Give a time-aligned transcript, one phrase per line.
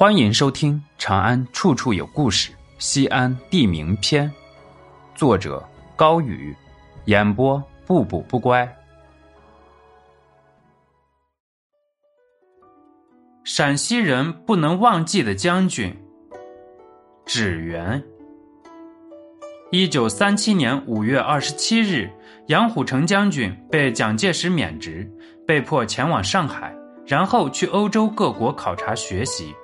[0.00, 4.26] 欢迎收听《长安处处有故事·西安地名篇》，
[5.14, 5.62] 作者
[5.94, 6.56] 高宇，
[7.04, 8.66] 演播不补不乖。
[13.44, 15.94] 陕西人不能忘记的将军，
[17.26, 18.02] 芷元。
[19.70, 22.10] 一九三七年五月二十七日，
[22.46, 25.06] 杨虎城将军被蒋介石免职，
[25.46, 26.74] 被迫前往上海，
[27.06, 29.54] 然后去欧洲各国考察学习。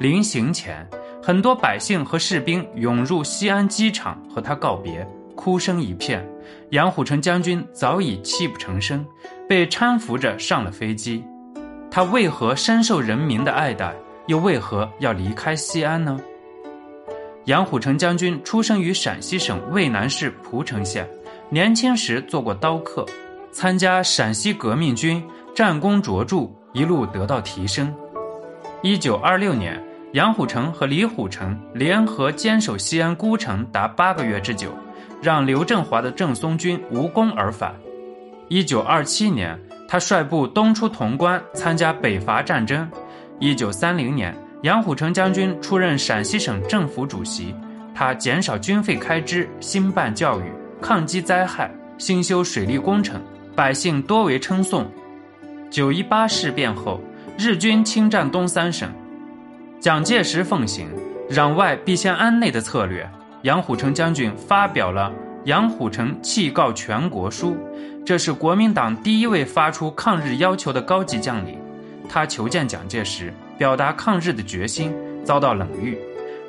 [0.00, 0.86] 临行前，
[1.22, 6.26] 很多百姓和士兵涌入西安机场和他告别，哭声一片。
[6.70, 9.06] 杨虎城将军早已泣不成声，
[9.48, 11.24] 被搀扶着上了飞机。
[11.90, 13.94] 他为何深受人民的爱戴，
[14.26, 16.20] 又为何要离开西安呢？
[17.44, 21.08] 杨虎城将军出生于陕西省渭南市蒲城县，
[21.50, 23.06] 年轻时做过刀客，
[23.52, 25.22] 参加陕西革命军，
[25.54, 27.94] 战功卓著，一路得到提升。
[28.84, 34.68] 一九二六年，杨虎城和李虎城联合坚守西安孤城达八个月之久，
[35.22, 37.74] 让刘振华的郑松军无功而返。
[38.48, 42.86] 一九二七年，他率部东出潼关参加北伐战争。
[43.40, 47.54] 一九三零年，杨虎城将军出任陕西省政府主席，
[47.94, 53.18] 他减少军费开支，兴办教育，抗击灾害，兴修水利工程，
[53.56, 54.86] 百姓多为称颂。
[55.70, 57.00] 九一八事变后。
[57.36, 58.88] 日军侵占东三省，
[59.80, 60.88] 蒋介石奉行
[61.28, 63.08] “攘外必先安内”的策略。
[63.42, 65.10] 杨虎城将军发表了
[65.44, 67.50] 《杨虎城弃告全国书》，
[68.06, 71.58] 这是国民党第一位发出抗日要求的高级将领。
[72.08, 75.98] 他求见蒋介石，表达抗日的决心，遭到冷遇。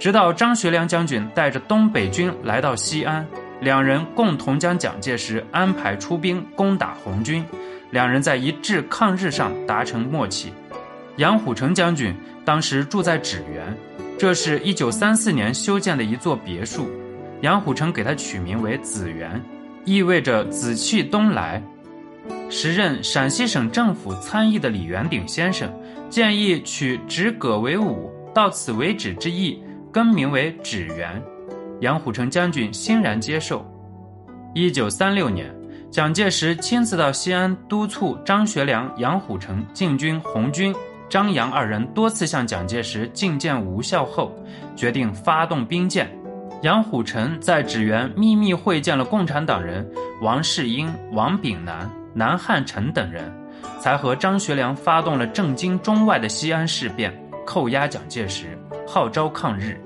[0.00, 3.24] 直到张学良将军带着东北军来到西安，
[3.60, 7.44] 两人共同将蒋介石安排出兵攻打红军，
[7.92, 10.52] 两人在一致抗日上达成默契。
[11.18, 12.12] 杨虎城将军
[12.44, 13.76] 当时住在芷园，
[14.18, 16.90] 这是一九三四年修建的一座别墅。
[17.42, 19.40] 杨虎城给他取名为紫园，
[19.84, 21.62] 意味着紫气东来。
[22.48, 25.70] 时任陕西省政府参议的李元鼎先生
[26.08, 31.22] 建议取“止葛为武，到此为止”之意，更名为芷园。
[31.80, 33.66] 杨虎城将军欣然接受。
[34.54, 35.52] 一九三六年，
[35.92, 40.74] 蒋介石亲自到西安督促张学良、杨虎城进军红军。
[41.06, 44.34] 张杨二人多次向蒋介石进谏无效后，
[44.74, 46.10] 决定发动兵谏。
[46.62, 49.86] 杨虎城在芷园秘密会见了共产党人
[50.22, 53.30] 王世英、王炳南、南汉宸等人，
[53.78, 57.12] 才和张学良发动了震惊中外的西安事变，
[57.44, 58.58] 扣押蒋介石，
[58.88, 59.78] 号召抗日。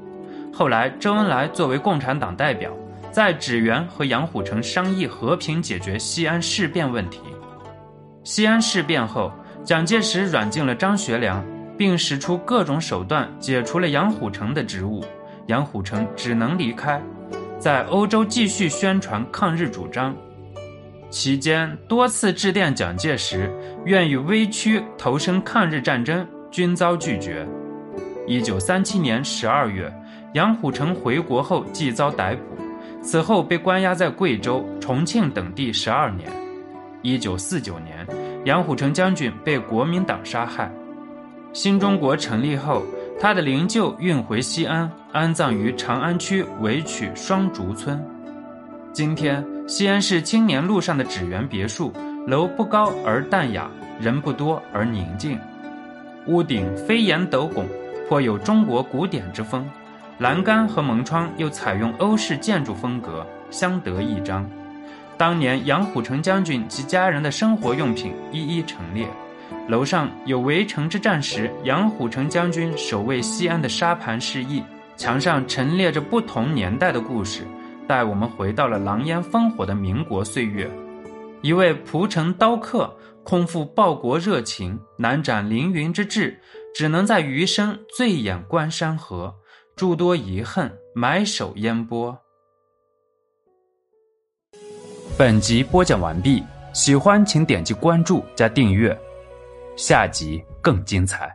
[0.54, 2.70] 后来，周恩来作为共产党代表，
[3.16, 7.20] 在芷园和杨虎城商议和平解决西安事变问题。
[8.24, 9.32] 西安事变后。
[9.64, 11.42] 蒋介石软禁了张学良，
[11.78, 15.02] 并使出各种手段解除了杨虎城的职务，
[15.46, 17.02] 杨虎城只能离开，
[17.58, 20.14] 在欧洲继续宣传抗日主张。
[21.08, 23.50] 期间多次致电蒋介石，
[23.86, 27.48] 愿与危区投身抗日战争，均遭拒绝。
[28.26, 29.90] 一九三七年十二月，
[30.34, 32.42] 杨虎城回国后即遭逮捕，
[33.06, 36.28] 此后被关押在贵州、重庆等地十二年。
[37.02, 38.04] 一九四九年。
[38.44, 40.70] 杨虎城将军被国民党杀害，
[41.52, 42.84] 新中国成立后，
[43.18, 48.00] 他的灵柩运回西安，安葬于长安区围曲双竹村。
[48.92, 51.92] 今天，西安市青年路上的芷园别墅，
[52.28, 53.68] 楼不高而淡雅，
[54.00, 55.36] 人不多而宁静，
[56.26, 57.66] 屋顶飞檐斗拱，
[58.08, 59.68] 颇有中国古典之风，
[60.18, 64.48] 栏杆和门窗又采用欧式建筑风格，相得益彰。
[65.18, 69.06] 当年杨虎城将军及家人的生活用品一一陈列，
[69.68, 74.62] 楼上有围城之战时杨虎城将军守卫西安的沙盘示意，
[74.96, 77.42] 墙上陈列着不同年代的故事，
[77.86, 80.70] 带我们回到了狼烟烽火的民国岁月。
[81.42, 86.40] 一位蒲城刀客空负报国热情，难展凌云之志，
[86.74, 89.34] 只能在余生醉眼观山河，
[89.76, 92.18] 诸多遗恨埋首烟波。
[95.18, 96.42] 本集播讲完毕，
[96.72, 98.98] 喜欢请点击关注加订阅，
[99.76, 101.30] 下集更精彩。